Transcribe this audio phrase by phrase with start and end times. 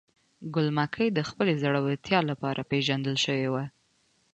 [0.53, 3.63] ګل مکۍ د خپل زړورتیا لپاره پیژندل شوې وه.